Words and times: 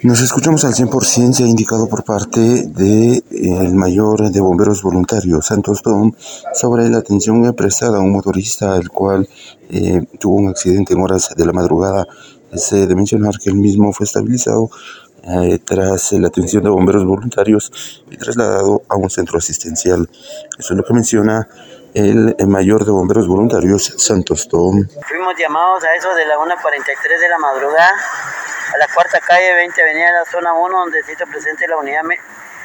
Nos 0.00 0.20
escuchamos 0.20 0.64
al 0.64 0.74
100%, 0.74 1.32
se 1.32 1.42
ha 1.42 1.46
indicado 1.48 1.88
por 1.88 2.04
parte 2.04 2.38
del 2.38 3.20
de, 3.28 3.70
mayor 3.74 4.30
de 4.30 4.40
bomberos 4.40 4.80
voluntarios, 4.80 5.46
Santos 5.46 5.82
Tom, 5.82 6.12
sobre 6.54 6.88
la 6.88 6.98
atención 6.98 7.52
prestada 7.54 7.98
a 7.98 8.00
un 8.00 8.12
motorista, 8.12 8.76
el 8.76 8.90
cual 8.90 9.28
eh, 9.68 10.00
tuvo 10.20 10.36
un 10.36 10.50
accidente 10.50 10.94
en 10.94 11.00
horas 11.00 11.30
de 11.36 11.44
la 11.44 11.52
madrugada. 11.52 12.06
Es 12.52 12.70
de 12.70 12.94
mencionar 12.94 13.40
que 13.42 13.50
el 13.50 13.56
mismo 13.56 13.92
fue 13.92 14.04
estabilizado 14.04 14.70
eh, 15.24 15.58
tras 15.64 16.12
la 16.12 16.28
atención 16.28 16.62
de 16.62 16.70
bomberos 16.70 17.04
voluntarios 17.04 18.04
y 18.08 18.16
trasladado 18.16 18.82
a 18.88 18.94
un 18.94 19.10
centro 19.10 19.38
asistencial. 19.38 20.08
Eso 20.56 20.74
es 20.74 20.76
lo 20.76 20.84
que 20.84 20.94
menciona 20.94 21.48
el, 21.94 22.36
mayor 22.46 22.84
de 22.84 22.92
bomberos 22.92 23.26
voluntarios, 23.26 23.94
Santos 23.98 24.48
Tom. 24.48 24.86
Fuimos 25.08 25.34
llamados 25.36 25.82
a 25.82 25.94
eso 25.96 26.14
de 26.14 26.24
la 26.26 26.36
1.43 26.36 27.20
de 27.20 27.28
la 27.28 27.38
madrugada 27.38 27.90
a 28.72 28.76
la 28.78 28.86
cuarta 28.88 29.20
calle 29.20 29.54
20 29.54 29.82
Avenida 29.82 30.06
de 30.06 30.12
la 30.12 30.24
Zona 30.24 30.52
1, 30.52 30.78
donde 30.78 31.02
se 31.02 31.12
hizo 31.12 31.26
presente 31.26 31.66
la 31.66 31.76
unidad 31.76 32.02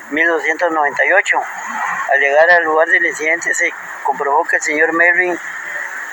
1298. 0.09 1.41
Al 2.11 2.19
llegar 2.19 2.49
al 2.51 2.63
lugar 2.63 2.87
del 2.87 3.05
incidente 3.05 3.53
se 3.53 3.69
comprobó 4.03 4.43
que 4.43 4.57
el 4.57 4.61
señor 4.61 4.93
Melvin 4.93 5.37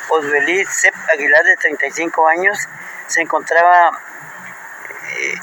Osbeliz 0.09 0.69
Aguilar, 1.13 1.45
de 1.45 1.57
35 1.57 2.29
años, 2.29 2.59
se 3.07 3.21
encontraba 3.21 3.91
eh, 5.17 5.35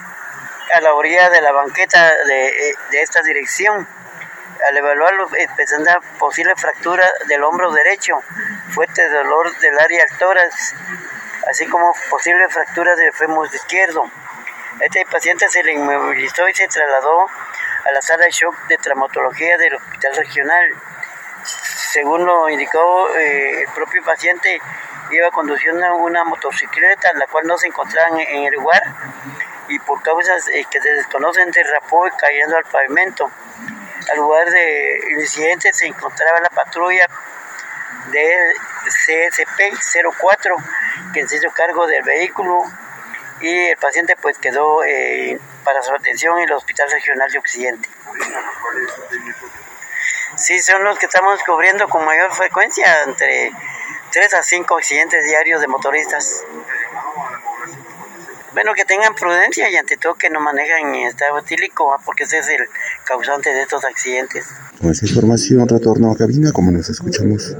a 0.73 0.81
la 0.81 0.93
orilla 0.93 1.29
de 1.29 1.41
la 1.41 1.51
banqueta 1.51 2.13
de, 2.25 2.47
eh, 2.47 2.75
de 2.91 3.01
esta 3.01 3.21
dirección. 3.21 3.87
Al 4.67 4.77
evaluarlo, 4.77 5.29
presenta 5.55 5.93
eh, 5.93 6.07
posible 6.17 6.55
fractura 6.55 7.07
del 7.27 7.43
hombro 7.43 7.71
derecho, 7.71 8.15
fuerte 8.73 9.07
dolor 9.09 9.55
del 9.59 9.77
área 9.77 10.05
del 10.05 10.17
tórax, 10.17 10.73
así 11.49 11.67
como 11.67 11.93
posible 12.09 12.49
fractura 12.49 12.95
del 12.95 13.13
fémur 13.13 13.47
izquierdo. 13.53 14.09
Este 14.79 15.03
paciente 15.05 15.49
se 15.49 15.63
le 15.63 15.73
inmovilizó 15.73 16.47
y 16.47 16.53
se 16.53 16.67
trasladó 16.67 17.27
a 17.85 17.91
la 17.91 18.01
sala 18.01 18.25
de 18.25 18.31
shock 18.31 18.55
de 18.67 18.77
traumatología 18.77 19.57
del 19.57 19.73
hospital 19.73 20.15
regional. 20.15 20.65
Según 21.43 22.25
lo 22.25 22.47
indicó 22.47 23.09
eh, 23.15 23.61
el 23.61 23.73
propio 23.73 24.03
paciente, 24.03 24.61
iba 25.09 25.31
conduciendo 25.31 25.95
una 25.95 26.23
motocicleta, 26.25 27.11
la 27.13 27.25
cual 27.25 27.47
no 27.47 27.57
se 27.57 27.67
encontraba 27.67 28.21
en, 28.21 28.43
el 28.45 28.53
lugar 28.53 28.83
y 29.67 29.79
por 29.79 30.03
causas 30.03 30.47
eh, 30.49 30.63
que 30.69 30.79
se 30.79 30.93
desconocen 30.93 31.49
derrapó 31.49 32.07
cayendo 32.15 32.57
al 32.57 32.65
pavimento. 32.65 33.31
Al 34.11 34.17
lugar 34.17 34.47
del 34.47 35.19
incidente 35.19 35.73
se 35.73 35.87
encontraba 35.87 36.39
la 36.39 36.49
patrulla 36.49 37.07
de 38.11 38.53
CSP 38.85 39.73
04 40.19 40.55
que 41.13 41.27
se 41.27 41.37
hizo 41.37 41.49
cargo 41.51 41.87
del 41.87 42.03
vehículo 42.03 42.63
y 43.41 43.49
el 43.69 43.77
paciente 43.77 44.15
pues 44.21 44.37
quedó 44.37 44.83
eh, 44.83 45.39
para 45.63 45.81
su 45.83 45.93
atención 45.93 46.37
en 46.37 46.45
el 46.45 46.53
Hospital 46.53 46.89
Regional 46.91 47.31
de 47.31 47.39
Occidente. 47.39 47.89
Sí, 50.35 50.59
son 50.59 50.83
los 50.83 50.99
que 50.99 51.07
estamos 51.07 51.39
cubriendo 51.43 51.87
con 51.87 52.05
mayor 52.05 52.31
frecuencia, 52.31 53.03
entre 53.05 53.51
3 54.11 54.33
a 54.35 54.43
5 54.43 54.77
accidentes 54.77 55.25
diarios 55.25 55.61
de 55.61 55.67
motoristas. 55.67 56.43
Bueno, 58.53 58.73
que 58.73 58.85
tengan 58.85 59.13
prudencia 59.13 59.69
y 59.69 59.75
ante 59.75 59.97
todo 59.97 60.15
que 60.15 60.29
no 60.29 60.39
manejen 60.39 60.95
en 60.95 61.07
estado 61.07 61.37
etílico, 61.37 61.95
porque 62.05 62.23
ese 62.23 62.39
es 62.39 62.49
el 62.49 62.67
causante 63.03 63.53
de 63.53 63.61
estos 63.61 63.83
accidentes. 63.85 64.47
Con 64.81 64.91
esa 64.91 65.05
información 65.05 65.67
retorno 65.67 66.11
a 66.11 66.17
cabina, 66.17 66.51
como 66.51 66.71
nos 66.71 66.89
escuchamos. 66.89 67.55